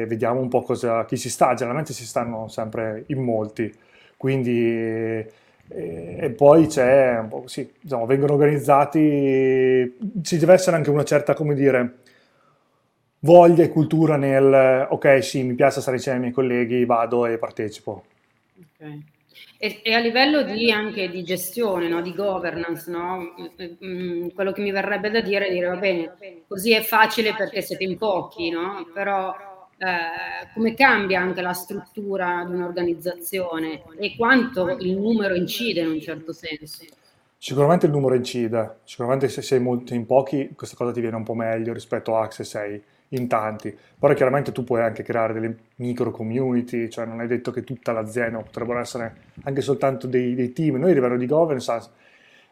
vediamo 0.06 0.40
un 0.40 0.48
po' 0.48 0.62
cosa, 0.62 1.04
chi 1.06 1.16
si 1.16 1.30
sta, 1.30 1.54
generalmente 1.54 1.92
si 1.92 2.06
stanno 2.06 2.46
sempre 2.48 3.04
in 3.08 3.22
molti, 3.22 3.72
quindi 4.16 5.26
e, 5.74 6.16
e 6.20 6.30
poi 6.30 6.66
c'è, 6.66 7.24
sì, 7.46 7.72
diciamo, 7.80 8.06
vengono 8.06 8.34
organizzati, 8.34 9.96
ci 10.22 10.38
deve 10.38 10.52
essere 10.52 10.76
anche 10.76 10.90
una 10.90 11.04
certa, 11.04 11.34
come 11.34 11.54
dire, 11.54 11.98
voglia 13.20 13.64
e 13.64 13.69
cultura 13.70 14.16
nel, 14.16 14.86
ok 14.91 15.22
sì, 15.24 15.43
mi 15.43 15.55
piace 15.55 15.81
stare 15.81 15.96
insieme 15.96 16.19
ai 16.19 16.22
miei 16.24 16.34
colleghi, 16.34 16.84
vado 16.84 17.26
e 17.26 17.38
partecipo. 17.38 18.05
Okay. 18.76 19.05
E, 19.58 19.81
e, 19.82 19.94
a 19.94 19.98
livello 19.98 20.43
di, 20.43 20.70
anche 20.70 21.08
di 21.08 21.22
gestione, 21.22 21.89
no? 21.89 22.01
di 22.03 22.15
governance, 22.15 22.91
no? 22.91 23.34
Mm, 23.41 23.86
mm, 23.86 24.29
quello 24.34 24.53
che 24.53 24.62
mi 24.62 24.70
verrebbe 24.70 25.10
da 25.10 25.20
dire 25.20 25.46
è 25.46 25.53
dire 25.53 25.67
va 25.67 25.77
bene, 25.77 26.15
così 26.48 26.72
è 26.72 26.82
facile 26.82 27.34
perché 27.34 27.60
siete 27.62 27.84
in 27.84 27.96
pochi, 27.96 28.51
no? 28.51 28.89
però 28.93 29.34
eh, 29.79 30.48
come 30.55 30.74
cambia 30.74 31.20
anche 31.20 31.41
la 31.41 31.53
struttura 31.53 32.44
di 32.46 32.55
un'organizzazione 32.55 33.82
e 33.98 34.15
quanto 34.17 34.77
il 34.79 34.96
numero 34.96 35.34
incide 35.34 35.81
in 35.81 35.89
un 35.89 36.01
certo 36.01 36.32
senso? 36.32 36.84
Sicuramente 37.36 37.86
il 37.86 37.93
numero 37.93 38.15
incide, 38.15 38.77
sicuramente 38.84 39.29
se 39.29 39.43
sei 39.43 39.58
molto 39.58 39.94
in 39.94 40.06
pochi 40.06 40.53
questa 40.55 40.77
cosa 40.77 40.93
ti 40.93 41.01
viene 41.01 41.17
un 41.17 41.24
po' 41.24 41.34
meglio 41.34 41.72
rispetto 41.72 42.17
a 42.17 42.31
se 42.31 42.44
sei 42.44 42.81
in 43.12 43.28
tanti, 43.28 43.76
però 43.98 44.12
chiaramente 44.14 44.52
tu 44.52 44.64
puoi 44.64 44.82
anche 44.82 45.02
creare 45.02 45.32
delle 45.32 45.56
micro 45.76 46.10
community, 46.10 46.88
cioè 46.88 47.04
non 47.04 47.20
è 47.20 47.26
detto 47.26 47.50
che 47.50 47.64
tutta 47.64 47.92
l'azienda, 47.92 48.38
potrebbero 48.38 48.78
essere 48.78 49.16
anche 49.44 49.60
soltanto 49.60 50.06
dei, 50.06 50.34
dei 50.34 50.52
team. 50.52 50.76
Noi 50.76 50.90
a 50.90 50.94
livello 50.94 51.16
di 51.16 51.26
governance 51.26 51.90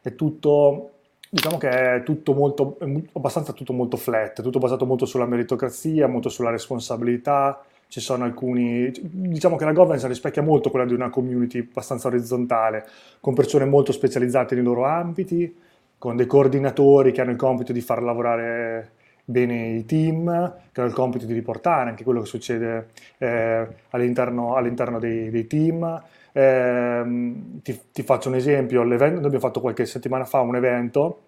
è 0.02 0.14
tutto, 0.14 0.90
diciamo 1.28 1.58
che 1.58 1.68
è 1.68 2.02
tutto 2.02 2.34
molto, 2.34 2.76
è 2.78 2.84
abbastanza 3.12 3.52
tutto 3.52 3.72
molto 3.72 3.96
flat, 3.96 4.42
tutto 4.42 4.58
basato 4.58 4.84
molto 4.86 5.06
sulla 5.06 5.26
meritocrazia, 5.26 6.06
molto 6.06 6.28
sulla 6.28 6.50
responsabilità, 6.50 7.62
ci 7.88 8.00
sono 8.00 8.24
alcuni, 8.24 8.92
diciamo 9.00 9.56
che 9.56 9.64
la 9.64 9.72
governance 9.72 10.06
rispecchia 10.06 10.42
molto 10.42 10.70
quella 10.70 10.86
di 10.86 10.94
una 10.94 11.10
community 11.10 11.58
abbastanza 11.58 12.08
orizzontale, 12.08 12.86
con 13.18 13.34
persone 13.34 13.64
molto 13.64 13.92
specializzate 13.92 14.54
nei 14.54 14.62
loro 14.62 14.84
ambiti, 14.84 15.56
con 15.98 16.16
dei 16.16 16.26
coordinatori 16.26 17.12
che 17.12 17.20
hanno 17.20 17.32
il 17.32 17.36
compito 17.36 17.72
di 17.72 17.80
far 17.80 18.02
lavorare 18.02 18.92
bene 19.30 19.68
i 19.68 19.84
team, 19.84 20.54
che 20.72 20.80
hanno 20.80 20.88
il 20.88 20.94
compito 20.94 21.24
di 21.24 21.32
riportare 21.32 21.90
anche 21.90 22.04
quello 22.04 22.20
che 22.20 22.26
succede 22.26 22.88
eh, 23.18 23.66
all'interno, 23.90 24.56
all'interno 24.56 24.98
dei, 24.98 25.30
dei, 25.30 25.46
team. 25.46 26.02
Eh, 26.32 27.32
ti, 27.62 27.80
ti, 27.92 28.02
faccio 28.02 28.28
un 28.28 28.34
esempio, 28.34 28.82
noi 28.82 28.94
abbiamo 28.94 29.38
fatto 29.38 29.60
qualche 29.60 29.86
settimana 29.86 30.24
fa 30.24 30.40
un 30.40 30.56
evento 30.56 31.22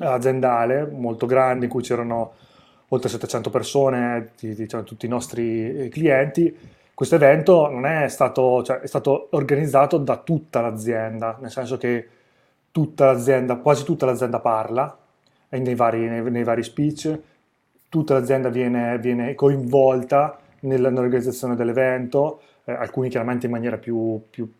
aziendale 0.00 0.86
molto 0.86 1.26
grande 1.26 1.66
in 1.66 1.70
cui 1.70 1.82
c'erano 1.82 2.32
oltre 2.88 3.08
700 3.08 3.50
persone, 3.50 4.30
diciamo, 4.38 4.82
tutti 4.82 5.06
i 5.06 5.08
nostri 5.08 5.88
clienti. 5.90 6.56
questo 6.94 7.14
evento 7.14 7.68
non 7.68 7.86
è 7.86 8.08
stato, 8.08 8.62
cioè, 8.62 8.80
è 8.80 8.86
stato 8.86 9.28
organizzato 9.30 9.96
da 9.98 10.16
tutta 10.18 10.60
l'azienda, 10.60 11.38
nel 11.40 11.50
senso 11.50 11.76
che 11.76 12.08
tutta 12.70 13.06
l'azienda, 13.06 13.56
quasi 13.56 13.84
tutta 13.84 14.06
l'azienda 14.06 14.40
parla 14.40 14.96
nei 15.58 15.74
vari, 15.74 16.08
nei, 16.08 16.22
nei 16.30 16.44
vari 16.44 16.62
speech, 16.62 17.18
tutta 17.88 18.14
l'azienda 18.14 18.48
viene, 18.48 18.98
viene 18.98 19.34
coinvolta 19.34 20.38
nell'organizzazione 20.60 21.56
dell'evento, 21.56 22.40
eh, 22.64 22.72
alcuni 22.72 23.08
chiaramente 23.08 23.46
in 23.46 23.52
maniera 23.52 23.78
più, 23.78 24.22
più, 24.30 24.50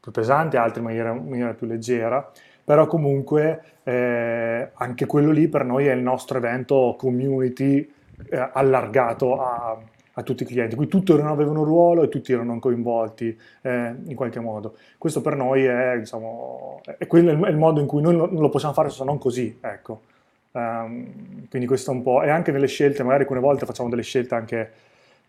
più 0.00 0.12
pesante, 0.12 0.56
altri 0.56 0.80
in 0.80 0.86
maniera, 0.86 1.10
in 1.12 1.28
maniera, 1.28 1.54
più 1.54 1.66
leggera, 1.66 2.30
però 2.64 2.86
comunque 2.86 3.62
eh, 3.84 4.70
anche 4.72 5.06
quello 5.06 5.30
lì 5.30 5.48
per 5.48 5.64
noi 5.64 5.86
è 5.86 5.92
il 5.92 6.02
nostro 6.02 6.38
evento 6.38 6.94
community 6.98 7.88
eh, 8.28 8.50
allargato 8.52 9.40
a, 9.40 9.78
a 10.12 10.22
tutti 10.22 10.42
i 10.42 10.46
clienti, 10.46 10.76
qui 10.76 10.88
tutti 10.88 11.12
non 11.16 11.28
avevano 11.28 11.60
un 11.60 11.64
ruolo 11.64 12.02
e 12.02 12.08
tutti 12.08 12.32
erano 12.32 12.58
coinvolti 12.58 13.38
eh, 13.62 13.94
in 14.04 14.14
qualche 14.14 14.40
modo. 14.40 14.76
Questo 14.98 15.20
per 15.20 15.36
noi 15.36 15.64
è, 15.64 15.96
diciamo, 15.98 16.80
è, 16.98 17.06
quello, 17.06 17.44
è 17.44 17.50
il 17.50 17.56
modo 17.56 17.80
in 17.80 17.86
cui 17.86 18.02
noi 18.02 18.16
non 18.16 18.30
lo 18.32 18.48
possiamo 18.48 18.74
fare 18.74 18.90
se 18.90 19.04
non 19.04 19.18
così, 19.18 19.58
ecco. 19.60 20.02
Um, 20.52 21.48
quindi 21.48 21.66
questo 21.66 21.92
è 21.92 21.94
un 21.94 22.02
po', 22.02 22.22
e 22.22 22.30
anche 22.30 22.50
nelle 22.52 22.66
scelte, 22.66 23.02
magari 23.02 23.22
alcune 23.22 23.40
volte 23.40 23.66
facciamo 23.66 23.88
delle 23.88 24.02
scelte 24.02 24.34
anche 24.34 24.72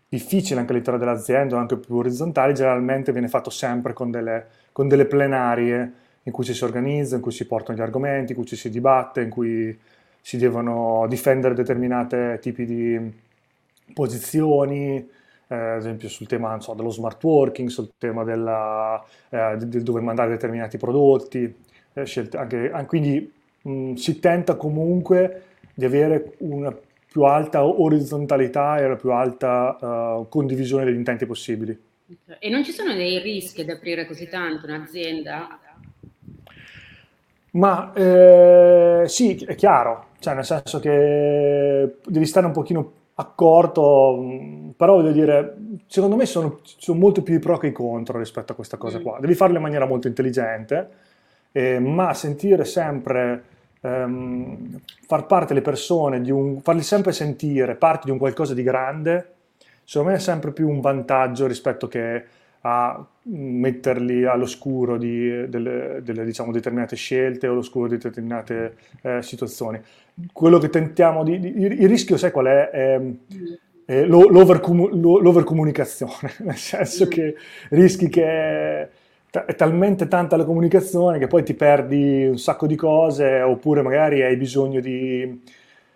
difficili 0.08 0.58
anche 0.58 0.72
all'interno 0.72 0.98
dell'azienda, 0.98 1.58
anche 1.58 1.78
più 1.78 1.96
orizzontali, 1.96 2.54
generalmente 2.54 3.12
viene 3.12 3.28
fatto 3.28 3.50
sempre 3.50 3.92
con 3.92 4.10
delle, 4.10 4.46
con 4.72 4.88
delle 4.88 5.06
plenarie 5.06 5.92
in 6.24 6.32
cui 6.32 6.44
ci 6.44 6.54
si 6.54 6.64
organizza, 6.64 7.16
in 7.16 7.22
cui 7.22 7.32
si 7.32 7.46
portano 7.46 7.78
gli 7.78 7.80
argomenti, 7.80 8.32
in 8.32 8.38
cui 8.38 8.46
ci 8.46 8.56
si 8.56 8.68
dibatte, 8.68 9.22
in 9.22 9.30
cui 9.30 9.76
si 10.20 10.36
devono 10.36 11.06
difendere 11.08 11.54
determinati 11.54 12.38
tipi 12.40 12.64
di 12.64 13.12
posizioni, 13.94 14.96
eh, 15.48 15.54
ad 15.54 15.78
esempio 15.78 16.08
sul 16.08 16.26
tema 16.26 16.60
so, 16.60 16.74
dello 16.74 16.90
smart 16.90 17.22
working, 17.24 17.68
sul 17.68 17.90
tema 17.98 18.22
della, 18.24 19.02
eh, 19.30 19.56
del 19.56 19.82
dove 19.82 20.00
mandare 20.00 20.30
determinati 20.30 20.76
prodotti, 20.78 21.54
eh, 21.94 22.04
scelte, 22.04 22.36
anche, 22.36 22.70
quindi 22.86 23.32
mh, 23.62 23.94
si 23.94 24.18
tenta 24.18 24.56
comunque 24.56 25.42
di 25.74 25.84
avere 25.84 26.34
una 26.38 26.76
più 27.12 27.22
alta 27.22 27.64
orizzontalità 27.64 28.78
e 28.78 28.86
una 28.86 28.96
più 28.96 29.10
alta 29.12 29.76
uh, 30.18 30.28
condivisione 30.28 30.84
degli 30.84 30.96
intenti 30.96 31.26
possibili. 31.26 31.78
E 32.38 32.48
non 32.48 32.64
ci 32.64 32.72
sono 32.72 32.94
dei 32.94 33.18
rischi 33.18 33.62
ad 33.62 33.68
aprire 33.68 34.06
così 34.06 34.28
tanto 34.28 34.66
un'azienda? 34.66 35.58
Ma 37.52 37.92
eh, 37.92 39.02
sì, 39.06 39.36
è 39.46 39.54
chiaro, 39.54 40.06
cioè 40.20 40.34
nel 40.34 40.44
senso 40.44 40.80
che 40.80 41.96
devi 42.04 42.24
stare 42.24 42.46
un 42.46 42.52
pochino 42.52 42.92
accorto, 43.14 44.18
mm, 44.18 44.70
però 44.70 44.94
voglio 44.94 45.12
dire, 45.12 45.56
secondo 45.86 46.16
me 46.16 46.24
sono, 46.24 46.60
sono 46.62 46.98
molto 46.98 47.22
più 47.22 47.34
i 47.34 47.38
pro 47.38 47.58
che 47.58 47.68
i 47.68 47.72
contro 47.72 48.18
rispetto 48.18 48.52
a 48.52 48.54
questa 48.54 48.78
cosa 48.78 48.98
mm. 48.98 49.02
qua. 49.02 49.18
Devi 49.20 49.34
farlo 49.34 49.56
in 49.56 49.62
maniera 49.62 49.86
molto 49.86 50.08
intelligente, 50.08 50.88
eh, 51.52 51.78
ma 51.78 52.14
sentire 52.14 52.64
sempre, 52.64 53.44
ehm, 53.82 54.80
far 55.06 55.26
parte 55.26 55.54
le 55.54 55.60
persone, 55.60 56.20
di 56.20 56.30
un, 56.30 56.60
farli 56.62 56.82
sempre 56.82 57.12
sentire 57.12 57.74
parte 57.74 58.06
di 58.06 58.10
un 58.10 58.18
qualcosa 58.18 58.54
di 58.54 58.62
grande, 58.62 59.34
secondo 59.84 60.12
me 60.12 60.16
è 60.16 60.20
sempre 60.20 60.52
più 60.52 60.68
un 60.68 60.80
vantaggio 60.80 61.46
rispetto 61.46 61.88
che 61.88 62.24
a 62.64 63.04
metterli 63.24 64.24
all'oscuro 64.24 64.96
di 64.96 65.48
delle, 65.48 65.98
delle 66.02 66.24
diciamo, 66.24 66.52
determinate 66.52 66.94
scelte 66.94 67.48
o 67.48 67.52
all'oscuro 67.52 67.88
di 67.88 67.98
determinate 67.98 68.76
eh, 69.02 69.20
situazioni. 69.20 69.80
Quello 70.32 70.58
che 70.58 70.68
tentiamo 70.68 71.24
di, 71.24 71.40
di, 71.40 71.58
Il 71.58 71.88
rischio, 71.88 72.16
sai 72.16 72.30
qual 72.30 72.46
è? 72.46 72.70
è, 72.70 73.00
è 73.84 74.04
l'overcomunicazione, 74.04 76.34
nel 76.44 76.56
senso 76.56 77.08
che 77.08 77.34
rischi 77.70 78.08
che 78.08 78.88
è 79.32 79.54
talmente 79.54 80.08
tanta 80.08 80.36
la 80.36 80.44
comunicazione 80.44 81.18
che 81.18 81.26
poi 81.26 81.42
ti 81.42 81.54
perdi 81.54 82.26
un 82.26 82.38
sacco 82.38 82.66
di 82.66 82.76
cose 82.76 83.40
oppure 83.40 83.80
magari 83.80 84.22
hai 84.22 84.36
bisogno 84.36 84.80
di 84.80 85.40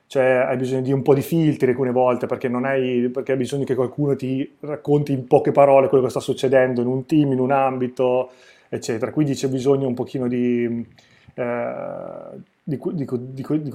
cioè 0.07 0.47
hai 0.49 0.57
bisogno 0.57 0.83
di 0.83 0.93
un 0.93 1.03
po' 1.03 1.15
di 1.15 1.21
filtri 1.21 1.71
alcune 1.71 1.91
volte 1.91 2.27
perché, 2.27 2.49
non 2.49 2.65
hai, 2.65 3.11
perché 3.13 3.33
hai 3.33 3.39
bisogno 3.39 3.65
che 3.65 3.75
qualcuno 3.75 4.15
ti 4.15 4.57
racconti 4.61 5.13
in 5.13 5.27
poche 5.27 5.51
parole 5.51 5.89
quello 5.89 6.05
che 6.05 6.11
sta 6.11 6.21
succedendo 6.21 6.81
in 6.81 6.87
un 6.87 7.07
team, 7.07 7.33
in 7.33 7.41
un 7.41 7.51
ambito, 7.51 8.31
eccetera. 8.69 9.11
Quindi 9.11 9.35
c'è 9.35 9.49
bisogno 9.49 9.87
un 9.89 9.95
pochino 9.95 10.29
di... 10.29 10.87
Eh, 11.35 12.55
di, 12.69 12.81
di, 12.95 13.07
di, 13.33 13.71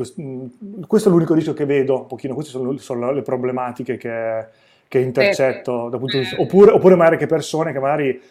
questo 0.86 1.08
è 1.08 1.12
l'unico 1.12 1.34
rischio 1.34 1.54
che 1.54 1.66
vedo, 1.66 2.02
un 2.02 2.08
pochino, 2.08 2.34
queste 2.34 2.52
sono, 2.52 2.76
sono 2.78 3.12
le 3.14 3.22
problematiche 3.22 3.96
che, 3.96 4.48
che 4.88 5.00
intercetto, 5.00 5.88
eh, 5.88 5.98
punto 5.98 6.18
di 6.18 6.24
vista, 6.24 6.42
oppure, 6.42 6.72
oppure 6.72 6.96
magari 6.96 7.16
che 7.16 7.26
persone 7.26 7.72
che 7.72 7.80
magari 7.80 8.22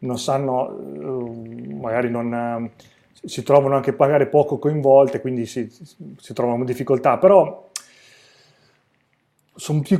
non 0.00 0.18
sanno, 0.18 0.78
eh, 0.78 1.74
magari 1.74 2.10
non 2.10 2.70
si 3.22 3.42
trovano 3.42 3.76
anche 3.76 3.94
magari 3.98 4.28
poco 4.28 4.58
coinvolte, 4.58 5.20
quindi 5.20 5.46
si, 5.46 5.68
si 5.70 6.32
trovano 6.32 6.64
difficoltà, 6.64 7.18
però 7.18 7.68
sono 9.60 9.82
più, 9.82 9.98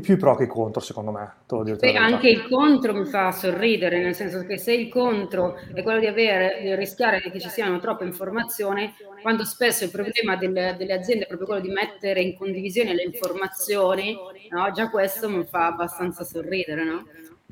più 0.00 0.16
pro 0.16 0.34
che 0.36 0.46
contro, 0.46 0.80
secondo 0.80 1.10
me. 1.10 1.34
Beh, 1.76 1.96
anche 1.96 2.30
il 2.30 2.48
contro 2.48 2.94
mi 2.94 3.04
fa 3.04 3.30
sorridere, 3.30 4.02
nel 4.02 4.14
senso 4.14 4.42
che 4.46 4.56
se 4.56 4.72
il 4.72 4.88
contro 4.88 5.54
è 5.74 5.82
quello 5.82 6.00
di, 6.00 6.06
avere, 6.06 6.60
di 6.62 6.74
rischiare 6.74 7.20
che 7.20 7.38
ci 7.38 7.50
siano 7.50 7.78
troppe 7.78 8.04
informazioni, 8.04 8.90
quando 9.20 9.44
spesso 9.44 9.84
il 9.84 9.90
problema 9.90 10.36
delle, 10.36 10.76
delle, 10.78 10.94
aziende 10.94 11.24
è 11.24 11.26
proprio 11.26 11.46
quello 11.46 11.62
di 11.62 11.70
mettere 11.70 12.22
in 12.22 12.34
condivisione 12.34 12.94
le 12.94 13.02
informazioni, 13.02 14.16
no? 14.48 14.70
già 14.72 14.88
questo 14.88 15.28
mi 15.28 15.44
fa 15.44 15.66
abbastanza 15.66 16.24
sorridere, 16.24 16.82
no? 16.82 17.04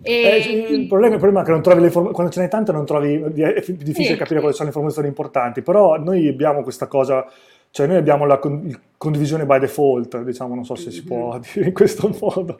E... 0.02 0.12
Eh, 0.12 0.72
il, 0.72 0.86
problema, 0.86 1.14
il, 1.14 1.20
problema, 1.20 1.42
è 1.42 1.44
che 1.44 1.50
non 1.50 1.62
trovi 1.62 1.80
le 1.80 1.86
inform- 1.86 2.12
quando 2.12 2.32
ce 2.32 2.40
n'è 2.40 2.48
tante 2.48 2.72
non 2.72 2.86
trovi, 2.86 3.14
è 3.14 3.62
difficile 3.72 3.92
sì. 3.92 4.16
capire 4.16 4.40
quali 4.40 4.54
sono 4.54 4.64
le 4.64 4.70
informazioni 4.70 5.08
importanti, 5.08 5.62
però 5.62 5.98
noi 5.98 6.26
abbiamo 6.26 6.62
questa 6.62 6.86
cosa, 6.86 7.26
cioè 7.70 7.86
noi 7.86 7.96
abbiamo 7.96 8.24
la 8.24 8.38
con- 8.38 8.78
condivisione 8.96 9.44
by 9.44 9.58
default, 9.58 10.22
diciamo, 10.22 10.54
non 10.54 10.64
so 10.64 10.74
se 10.74 10.90
si 10.90 11.04
può 11.04 11.38
dire 11.52 11.66
in 11.66 11.74
questo 11.74 12.10
modo, 12.18 12.58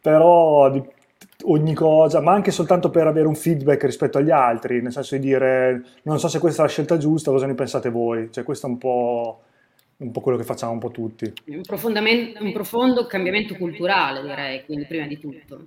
però 0.00 0.70
di 0.70 0.82
ogni 1.44 1.74
cosa, 1.74 2.20
ma 2.20 2.32
anche 2.32 2.50
soltanto 2.50 2.90
per 2.90 3.06
avere 3.06 3.28
un 3.28 3.34
feedback 3.34 3.84
rispetto 3.84 4.18
agli 4.18 4.30
altri, 4.30 4.82
nel 4.82 4.92
senso 4.92 5.14
di 5.16 5.20
dire 5.20 5.82
non 6.02 6.18
so 6.18 6.28
se 6.28 6.38
questa 6.38 6.62
è 6.62 6.64
la 6.64 6.70
scelta 6.70 6.96
giusta, 6.96 7.30
cosa 7.30 7.46
ne 7.46 7.54
pensate 7.54 7.90
voi? 7.90 8.28
Cioè 8.32 8.44
questo 8.44 8.66
è 8.66 8.70
un 8.70 8.78
po' 8.78 9.40
un 9.96 10.10
po' 10.10 10.20
quello 10.20 10.36
che 10.36 10.44
facciamo 10.44 10.72
un 10.72 10.78
po' 10.80 10.90
tutti. 10.90 11.32
Un, 11.46 11.62
un 12.40 12.52
profondo 12.52 13.06
cambiamento 13.06 13.54
culturale, 13.54 14.22
direi, 14.22 14.64
quindi 14.64 14.86
prima 14.86 15.06
di 15.06 15.18
tutto. 15.18 15.66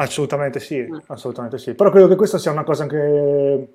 Assolutamente 0.00 0.60
sì, 0.60 0.80
mm. 0.80 0.98
assolutamente 1.06 1.58
sì. 1.58 1.74
Però 1.74 1.90
credo 1.90 2.06
che 2.06 2.14
questa 2.14 2.38
sia 2.38 2.52
una 2.52 2.62
cosa 2.62 2.86
che, 2.86 3.68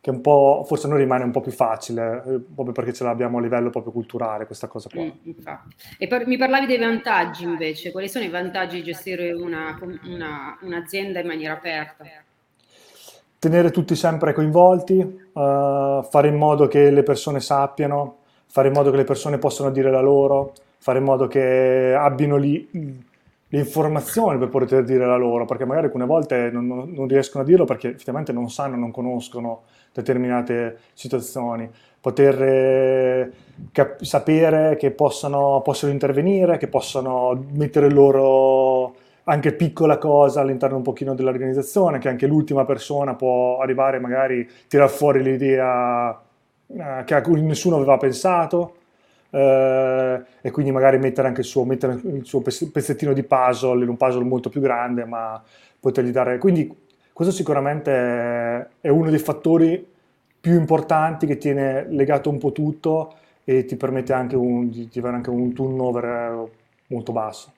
che 0.00 0.10
un 0.10 0.22
po', 0.22 0.64
forse 0.66 0.86
a 0.86 0.90
noi 0.90 1.00
rimane 1.00 1.24
un 1.24 1.32
po' 1.32 1.42
più 1.42 1.52
facile, 1.52 2.22
eh, 2.26 2.40
proprio 2.54 2.72
perché 2.72 2.94
ce 2.94 3.04
l'abbiamo 3.04 3.38
a 3.38 3.40
livello 3.42 3.68
proprio 3.68 3.92
culturale, 3.92 4.46
questa 4.46 4.68
cosa 4.68 4.88
qua. 4.88 5.02
Mm, 5.02 5.42
e 5.98 6.06
per, 6.06 6.26
mi 6.26 6.38
parlavi 6.38 6.64
dei 6.64 6.78
vantaggi 6.78 7.44
invece, 7.44 7.92
quali 7.92 8.08
sono 8.08 8.24
i 8.24 8.30
vantaggi 8.30 8.76
di 8.76 8.84
gestire 8.84 9.32
una, 9.32 9.78
una, 10.04 10.58
un'azienda 10.62 11.20
in 11.20 11.26
maniera 11.26 11.52
aperta? 11.52 12.04
Tenere 13.38 13.70
tutti 13.70 13.94
sempre 13.94 14.32
coinvolti, 14.32 14.94
uh, 14.94 16.02
fare 16.02 16.28
in 16.28 16.36
modo 16.36 16.68
che 16.68 16.90
le 16.90 17.02
persone 17.02 17.40
sappiano, 17.40 18.20
fare 18.46 18.68
in 18.68 18.74
modo 18.74 18.90
che 18.90 18.96
le 18.96 19.04
persone 19.04 19.36
possano 19.36 19.70
dire 19.70 19.90
la 19.90 20.00
loro, 20.00 20.54
fare 20.78 21.00
in 21.00 21.04
modo 21.04 21.26
che 21.26 21.94
abbiano 21.94 22.38
lì 22.38 22.66
le 23.48 23.58
informazioni 23.58 24.38
per 24.38 24.48
poter 24.48 24.82
dire 24.82 25.06
la 25.06 25.16
loro, 25.16 25.44
perché 25.44 25.64
magari 25.64 25.86
alcune 25.86 26.04
volte 26.04 26.50
non, 26.50 26.66
non, 26.66 26.90
non, 26.92 27.06
riescono 27.06 27.44
a 27.44 27.46
dirlo 27.46 27.64
perché 27.64 27.88
effettivamente 27.88 28.32
non 28.32 28.50
sanno, 28.50 28.76
non 28.76 28.90
conoscono 28.90 29.62
determinate 29.92 30.78
situazioni. 30.94 31.70
Poter 32.00 32.42
eh, 32.42 33.32
cap- 33.70 34.02
sapere 34.02 34.76
che 34.76 34.90
possano, 34.90 35.60
possono 35.62 35.92
intervenire, 35.92 36.56
che 36.56 36.66
possono 36.66 37.46
mettere 37.52 37.88
loro 37.90 38.94
anche 39.28 39.52
piccola 39.52 39.98
cosa 39.98 40.40
all'interno 40.40 40.76
un 40.76 40.82
pochino 40.82 41.14
dell'organizzazione, 41.14 41.98
che 41.98 42.08
anche 42.08 42.26
l'ultima 42.26 42.64
persona 42.64 43.14
può 43.14 43.58
arrivare 43.60 43.98
magari 44.00 44.40
a 44.40 44.64
tirare 44.68 44.90
fuori 44.90 45.22
l'idea 45.22 46.20
eh, 46.68 47.02
che 47.04 47.14
a 47.14 47.20
cui 47.20 47.40
nessuno 47.42 47.76
aveva 47.76 47.96
pensato 47.96 48.74
eh, 49.30 50.22
e 50.40 50.50
quindi 50.50 50.72
magari 50.72 50.98
mettere 50.98 51.28
anche 51.28 51.40
il 51.40 51.46
suo, 51.46 51.64
mettere 51.64 51.94
il 51.94 52.24
suo 52.24 52.40
pezzettino 52.40 53.12
di 53.12 53.22
puzzle 53.22 53.82
in 53.82 53.88
un 53.88 53.96
puzzle 53.96 54.24
molto 54.24 54.48
più 54.48 54.60
grande, 54.60 55.04
ma 55.04 55.42
potergli 55.78 56.10
dare... 56.10 56.38
Quindi 56.38 56.74
questo 57.12 57.32
sicuramente 57.32 58.70
è 58.80 58.88
uno 58.88 59.10
dei 59.10 59.18
fattori 59.18 59.84
più 60.38 60.54
importanti 60.54 61.26
che 61.26 61.38
tiene 61.38 61.86
legato 61.88 62.30
un 62.30 62.38
po' 62.38 62.52
tutto 62.52 63.14
e 63.44 63.64
ti 63.64 63.76
permette 63.76 64.12
anche 64.12 64.36
un, 64.36 64.68
di, 64.70 64.88
di 64.90 64.98
avere 64.98 65.16
anche 65.16 65.30
un 65.30 65.52
turnover 65.52 66.48
molto 66.88 67.12
basso. 67.12 67.52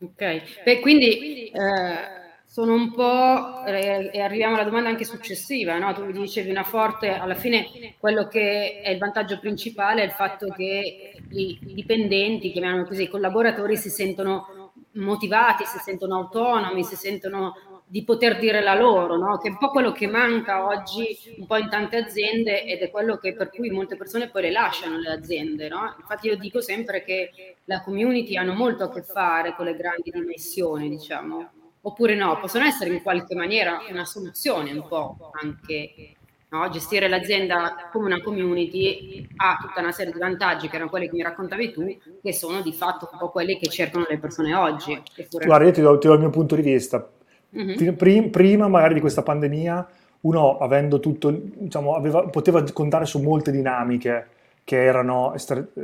Ok, 0.00 0.62
Beh, 0.64 0.80
quindi 0.80 1.48
eh, 1.48 2.27
sono 2.50 2.72
un 2.72 2.94
po', 2.94 3.62
eh, 3.66 4.08
e 4.10 4.20
arriviamo 4.22 4.54
alla 4.54 4.64
domanda 4.64 4.88
anche 4.88 5.04
successiva, 5.04 5.76
no? 5.76 5.92
tu 5.92 6.06
mi 6.06 6.12
dicevi 6.12 6.48
una 6.48 6.64
forte, 6.64 7.10
alla 7.10 7.34
fine 7.34 7.94
quello 7.98 8.26
che 8.26 8.80
è 8.80 8.88
il 8.88 8.98
vantaggio 8.98 9.38
principale 9.38 10.00
è 10.00 10.06
il 10.06 10.12
fatto 10.12 10.46
che 10.56 11.12
i, 11.28 11.58
dipendenti, 11.60 12.50
chiamiamolo 12.50 12.86
così, 12.86 13.02
i 13.02 13.08
collaboratori 13.08 13.76
si 13.76 13.90
sentono 13.90 14.72
motivati, 14.92 15.66
si 15.66 15.78
sentono 15.78 16.16
autonomi, 16.16 16.82
si 16.84 16.96
sentono 16.96 17.54
di 17.86 18.02
poter 18.02 18.38
dire 18.38 18.62
la 18.62 18.74
loro, 18.74 19.18
no? 19.18 19.36
che 19.36 19.48
è 19.48 19.50
un 19.50 19.58
po' 19.58 19.68
quello 19.68 19.92
che 19.92 20.06
manca 20.06 20.64
oggi 20.66 21.18
un 21.36 21.46
po' 21.46 21.58
in 21.58 21.68
tante 21.68 21.98
aziende 21.98 22.64
ed 22.64 22.80
è 22.80 22.90
quello 22.90 23.18
che, 23.18 23.34
per 23.34 23.50
cui 23.50 23.68
molte 23.68 23.96
persone 23.96 24.30
poi 24.30 24.42
le 24.42 24.50
lasciano 24.52 24.98
le 24.98 25.10
aziende. 25.10 25.68
No? 25.68 25.94
Infatti 25.98 26.28
io 26.28 26.36
dico 26.38 26.62
sempre 26.62 27.04
che 27.04 27.56
la 27.64 27.82
community 27.82 28.36
hanno 28.36 28.54
molto 28.54 28.84
a 28.84 28.90
che 28.90 29.02
fare 29.02 29.54
con 29.54 29.66
le 29.66 29.76
grandi 29.76 30.10
dimensioni, 30.10 30.88
diciamo. 30.88 31.50
Oppure 31.88 32.14
no, 32.14 32.38
possono 32.38 32.64
essere 32.66 32.92
in 32.92 33.02
qualche 33.02 33.34
maniera 33.34 33.80
una 33.90 34.04
soluzione 34.04 34.72
un 34.72 34.86
po' 34.86 35.30
anche 35.40 36.16
No? 36.50 36.66
Gestire 36.70 37.08
l'azienda 37.08 37.90
come 37.92 38.06
una 38.06 38.22
community 38.22 39.26
ha 39.36 39.58
tutta 39.60 39.80
una 39.80 39.92
serie 39.92 40.14
di 40.14 40.18
vantaggi 40.18 40.66
che 40.68 40.76
erano 40.76 40.88
quelli 40.88 41.06
che 41.06 41.14
mi 41.14 41.22
raccontavi 41.22 41.72
tu, 41.72 41.94
che 42.22 42.32
sono 42.32 42.62
di 42.62 42.72
fatto 42.72 43.06
un 43.12 43.18
po' 43.18 43.28
quelli 43.28 43.58
che 43.58 43.68
cercano 43.68 44.06
le 44.08 44.16
persone 44.16 44.54
oggi. 44.54 44.98
Guarda, 45.44 45.66
io 45.66 45.72
ti 45.72 45.82
do, 45.82 45.98
ti 45.98 46.06
do, 46.06 46.14
il 46.14 46.20
mio 46.20 46.30
punto 46.30 46.54
di 46.54 46.62
vista. 46.62 47.06
Mm-hmm. 47.54 48.30
Prima 48.30 48.66
magari 48.66 48.94
di 48.94 49.00
questa 49.00 49.22
pandemia, 49.22 49.88
uno 50.20 50.56
avendo 50.56 51.00
tutto, 51.00 51.30
diciamo, 51.30 51.94
aveva, 51.94 52.26
poteva 52.28 52.64
contare 52.72 53.04
su 53.04 53.20
molte 53.20 53.50
dinamiche 53.50 54.28
che 54.68 54.84
erano 54.84 55.32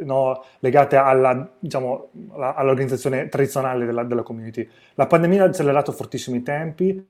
no, 0.02 0.44
legate 0.58 0.96
alla, 0.96 1.50
diciamo, 1.58 2.10
all'organizzazione 2.34 3.30
tradizionale 3.30 3.86
della, 3.86 4.02
della 4.02 4.22
community. 4.22 4.68
La 4.96 5.06
pandemia 5.06 5.44
ha 5.44 5.46
accelerato 5.46 5.90
fortissimi 5.90 6.42
tempi, 6.42 7.08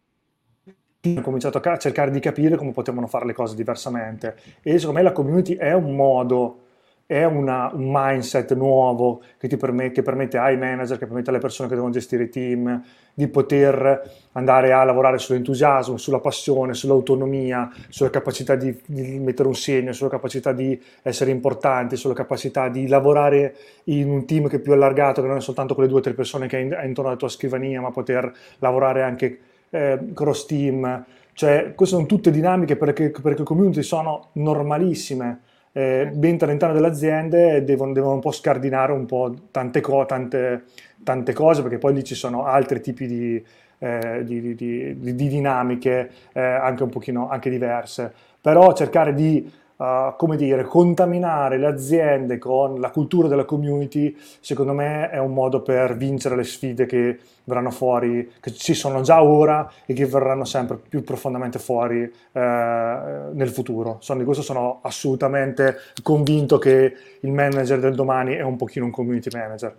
hanno 1.01 1.21
cominciato 1.21 1.59
a 1.59 1.77
cercare 1.77 2.13
di 2.13 2.21
capire 2.21 2.55
come 2.55 2.71
potevano 2.71 3.09
fare 3.09 3.27
le 3.27 3.33
cose 3.33 3.57
diversamente 3.57 4.37
e 4.63 4.79
secondo 4.79 5.01
me 5.01 5.03
la 5.03 5.11
community 5.11 5.57
è 5.57 5.73
un 5.73 5.97
modo, 5.97 6.64
è 7.07 7.25
una, 7.25 7.71
un 7.75 7.91
mindset 7.93 8.55
nuovo 8.55 9.23
che 9.39 9.47
ti 9.47 9.57
permette, 9.57 9.93
che 9.93 10.03
permette 10.03 10.39
ai 10.39 10.57
manager, 10.57 10.97
che 10.97 11.07
permette 11.07 11.31
alle 11.31 11.39
persone 11.39 11.69
che 11.69 11.75
devono 11.75 11.93
gestire 11.93 12.25
i 12.25 12.29
team 12.31 12.83
di 13.13 13.29
poter 13.29 14.11
andare 14.33 14.73
a 14.73 14.83
lavorare 14.85 15.19
sull'entusiasmo, 15.19 15.99
sulla 15.99 16.19
passione, 16.19 16.75
sull'autonomia, 16.75 17.71
sulla 17.89 18.11
capacità 18.11 18.57
di, 18.57 18.77
di 18.87 19.19
mettere 19.19 19.49
un 19.49 19.55
segno, 19.55 19.93
sulla 19.93 20.11
capacità 20.11 20.53
di 20.53 20.81
essere 21.03 21.31
importanti, 21.31 21.97
sulla 21.97 22.15
capacità 22.15 22.69
di 22.69 22.89
lavorare 22.89 23.55
in 23.85 24.11
un 24.11 24.25
team 24.25 24.49
che 24.49 24.57
è 24.57 24.61
più 24.61 24.73
allargato, 24.73 25.21
che 25.21 25.29
non 25.29 25.37
è 25.37 25.41
soltanto 25.41 25.75
quelle 25.75 25.89
due 25.89 25.99
o 25.99 26.03
tre 26.03 26.15
persone 26.15 26.49
che 26.49 26.57
hai 26.57 26.87
intorno 26.87 27.11
alla 27.11 27.19
tua 27.19 27.29
scrivania, 27.29 27.81
ma 27.81 27.91
poter 27.91 28.33
lavorare 28.59 29.03
anche 29.03 29.39
eh, 29.71 29.99
cross 30.15 30.47
team, 30.47 31.05
cioè 31.35 31.73
queste 31.75 31.97
sono 31.97 32.07
tutte 32.07 32.31
dinamiche 32.31 32.77
perché, 32.77 33.11
perché 33.11 33.43
community 33.43 33.83
sono 33.83 34.29
normalissime, 34.33 35.41
eh, 35.77 36.09
all'interno 36.13 36.73
delle 36.73 36.87
aziende 36.87 37.65
devono, 37.65 37.93
devono, 37.93 38.15
un 38.15 38.21
po' 38.21 38.31
scardinare 38.31 38.93
un 38.93 39.07
po' 39.07 39.35
tante, 39.51 39.81
co- 39.81 40.07
tante, 40.07 40.65
tante, 41.03 41.33
cose 41.33 41.63
perché 41.63 41.79
poi 41.79 41.95
lì 41.95 42.05
ci 42.05 42.15
sono 42.15 42.45
altri 42.45 42.81
tipi 42.81 43.07
di, 43.09 43.45
eh, 43.79 44.23
di, 44.25 44.55
di, 44.55 44.97
di 45.01 45.15
dinamiche 45.15 46.11
eh, 46.33 46.41
anche 46.41 46.85
un 46.85 46.91
pochino 46.91 47.29
anche 47.29 47.51
diverse, 47.51 48.13
però 48.41 48.73
cercare 48.73 49.15
di 49.15 49.51
uh, 49.77 50.15
come 50.17 50.37
dire, 50.37 50.65
contaminare 50.65 51.59
le 51.59 51.67
aziende 51.67 52.39
con 52.39 52.81
la 52.81 52.91
cultura 52.91 53.29
della 53.29 53.45
community, 53.45 54.17
secondo 54.41 54.73
me 54.73 55.11
è 55.11 55.19
un 55.19 55.33
modo 55.33 55.63
per 55.63 55.97
vincere 55.97 56.37
le 56.37 56.45
sfide 56.45 56.87
che 56.87 57.19
verranno 57.45 57.71
fuori, 57.71 58.31
che 58.41 58.53
ci 58.53 58.75
sono 58.75 59.03
già 59.03 59.23
ora 59.23 59.71
e 59.87 59.95
che 59.95 60.07
verranno 60.07 60.45
sempre 60.45 60.79
più 60.89 61.03
profondamente 61.03 61.59
fuori 61.59 62.03
uh, 62.03 62.39
nel 62.41 63.51
futuro. 63.51 63.99
Sono, 64.01 64.19
di 64.21 64.25
questo 64.25 64.43
sono 64.43 64.81
assolutamente 64.83 65.77
convinto 66.03 66.59
che 66.59 66.95
il 67.21 67.33
manager 67.33 67.79
del 67.81 67.95
domani 67.95 68.35
è 68.35 68.43
un 68.43 68.57
pochino 68.57 68.85
un 68.85 68.91
community 68.91 69.29
manager. 69.33 69.77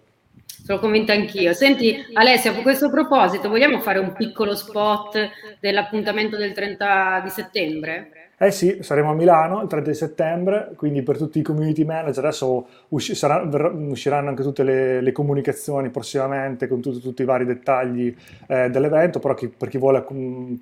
Sono 0.66 0.80
convinta 0.80 1.14
anch'io. 1.14 1.54
Senti 1.54 2.04
Alessia, 2.14 2.52
a 2.52 2.62
questo 2.62 2.90
proposito, 2.90 3.50
vogliamo 3.50 3.80
fare 3.82 4.00
un 4.00 4.14
piccolo 4.14 4.56
spot 4.56 5.30
dell'appuntamento 5.60 6.38
del 6.38 6.54
30 6.54 7.22
di 7.24 7.30
settembre? 7.30 8.25
Eh 8.38 8.52
sì, 8.52 8.80
saremo 8.82 9.12
a 9.12 9.14
Milano 9.14 9.62
il 9.62 9.68
30 9.70 9.94
settembre, 9.94 10.74
quindi 10.76 11.02
per 11.04 11.18
tutti 11.18 11.40
i 11.40 11.42
community 11.42 11.86
manager 11.86 12.26
adesso 12.26 12.68
usci- 12.90 13.14
ver- 13.48 13.74
usciranno 13.74 14.28
anche 14.30 14.44
tutte 14.44 14.64
le, 14.64 15.00
le 15.02 15.12
comunicazioni 15.14 15.90
prossimamente 15.90 16.68
con 16.68 16.82
tu- 16.82 17.00
tutti 17.00 17.22
i 17.22 17.26
vari 17.26 17.46
dettagli 17.46 18.14
eh, 18.48 18.70
dell'evento, 18.70 19.20
però 19.20 19.34
chi, 19.36 19.48
per 19.48 19.70
chi 19.70 19.78
vuole 19.78 20.04
um, 20.10 20.60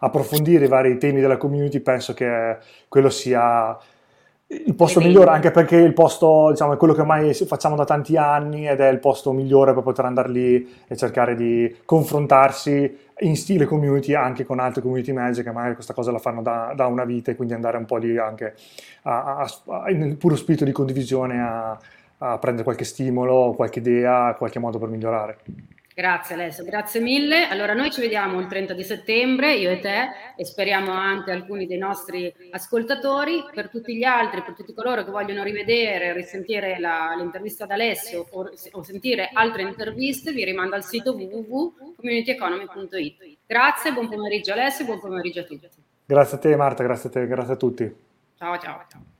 approfondire 0.00 0.66
i 0.66 0.68
vari 0.68 0.98
temi 0.98 1.20
della 1.22 1.38
community 1.38 1.80
penso 1.80 2.12
che 2.12 2.58
quello 2.88 3.08
sia 3.08 3.74
il 4.66 4.74
posto 4.74 5.00
migliore, 5.00 5.30
anche 5.30 5.50
perché 5.50 5.76
il 5.76 5.92
posto 5.92 6.50
diciamo, 6.50 6.74
è 6.74 6.76
quello 6.76 6.94
che 6.94 7.00
ormai 7.00 7.34
facciamo 7.34 7.76
da 7.76 7.84
tanti 7.84 8.16
anni 8.16 8.68
ed 8.68 8.80
è 8.80 8.88
il 8.88 8.98
posto 8.98 9.32
migliore 9.32 9.74
per 9.74 9.82
poter 9.82 10.04
andare 10.04 10.28
lì 10.30 10.74
e 10.86 10.96
cercare 10.96 11.34
di 11.34 11.74
confrontarsi 11.84 12.98
in 13.20 13.36
stile 13.36 13.64
community 13.64 14.14
anche 14.14 14.44
con 14.44 14.58
altri 14.58 14.82
community 14.82 15.12
manager 15.12 15.44
che 15.44 15.52
magari 15.52 15.74
questa 15.74 15.94
cosa 15.94 16.10
la 16.10 16.18
fanno 16.18 16.42
da, 16.42 16.72
da 16.74 16.86
una 16.86 17.04
vita 17.04 17.30
e 17.30 17.36
quindi 17.36 17.54
andare 17.54 17.76
un 17.76 17.84
po' 17.84 17.96
lì 17.96 18.18
anche 18.18 18.54
a, 19.02 19.36
a, 19.36 19.50
a, 19.66 19.84
nel 19.90 20.16
puro 20.16 20.34
spirito 20.36 20.64
di 20.64 20.72
condivisione 20.72 21.40
a, 21.40 21.78
a 22.18 22.38
prendere 22.38 22.64
qualche 22.64 22.84
stimolo, 22.84 23.52
qualche 23.54 23.78
idea, 23.78 24.34
qualche 24.36 24.58
modo 24.58 24.78
per 24.78 24.88
migliorare. 24.88 25.38
Grazie 25.96 26.34
Alessio, 26.34 26.64
grazie 26.64 26.98
mille. 26.98 27.46
Allora 27.46 27.72
noi 27.72 27.92
ci 27.92 28.00
vediamo 28.00 28.40
il 28.40 28.48
30 28.48 28.74
di 28.74 28.82
settembre, 28.82 29.54
io 29.54 29.70
e 29.70 29.78
te, 29.78 30.08
e 30.36 30.44
speriamo 30.44 30.90
anche 30.90 31.30
alcuni 31.30 31.68
dei 31.68 31.78
nostri 31.78 32.34
ascoltatori. 32.50 33.44
Per 33.54 33.70
tutti 33.70 33.96
gli 33.96 34.02
altri, 34.02 34.42
per 34.42 34.54
tutti 34.54 34.74
coloro 34.74 35.04
che 35.04 35.12
vogliono 35.12 35.44
rivedere, 35.44 36.12
risentire 36.12 36.80
la, 36.80 37.14
l'intervista 37.16 37.62
ad 37.62 37.70
Alessio 37.70 38.26
o, 38.28 38.50
o, 38.72 38.82
sentire 38.82 39.30
altre 39.32 39.62
interviste, 39.62 40.32
vi 40.32 40.42
rimando 40.42 40.74
al 40.74 40.82
sito 40.82 41.14
www.communityeconomy.it. 41.14 43.36
Grazie, 43.46 43.92
buon 43.92 44.08
pomeriggio 44.08 44.52
Alessio, 44.52 44.86
buon 44.86 44.98
pomeriggio 44.98 45.38
a 45.40 45.44
tutti. 45.44 45.68
Grazie 46.06 46.36
a 46.36 46.40
te 46.40 46.56
Marta, 46.56 46.82
grazie 46.82 47.08
a 47.08 47.12
te, 47.12 47.24
grazie 47.28 47.52
a 47.52 47.56
tutti. 47.56 47.84
Ciao 48.36 48.58
ciao. 48.58 48.84
ciao. 48.90 49.13